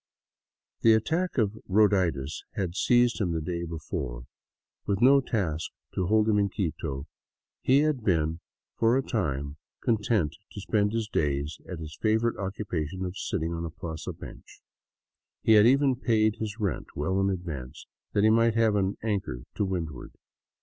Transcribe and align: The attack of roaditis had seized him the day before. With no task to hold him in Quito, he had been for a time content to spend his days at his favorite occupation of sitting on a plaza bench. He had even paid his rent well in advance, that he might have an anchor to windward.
The 0.81 0.95
attack 0.95 1.37
of 1.37 1.59
roaditis 1.69 2.41
had 2.55 2.73
seized 2.75 3.21
him 3.21 3.33
the 3.33 3.39
day 3.39 3.65
before. 3.65 4.23
With 4.87 4.99
no 4.99 5.21
task 5.21 5.69
to 5.93 6.07
hold 6.07 6.27
him 6.27 6.39
in 6.39 6.49
Quito, 6.49 7.05
he 7.61 7.81
had 7.81 8.03
been 8.03 8.39
for 8.79 8.97
a 8.97 9.03
time 9.03 9.57
content 9.83 10.37
to 10.53 10.59
spend 10.59 10.91
his 10.91 11.07
days 11.07 11.59
at 11.69 11.77
his 11.77 11.99
favorite 12.01 12.37
occupation 12.39 13.05
of 13.05 13.15
sitting 13.15 13.53
on 13.53 13.63
a 13.63 13.69
plaza 13.69 14.11
bench. 14.11 14.63
He 15.43 15.51
had 15.51 15.67
even 15.67 15.95
paid 15.95 16.37
his 16.37 16.59
rent 16.59 16.87
well 16.95 17.21
in 17.21 17.29
advance, 17.29 17.85
that 18.13 18.23
he 18.23 18.31
might 18.31 18.55
have 18.55 18.73
an 18.75 18.97
anchor 19.03 19.43
to 19.53 19.63
windward. 19.63 20.13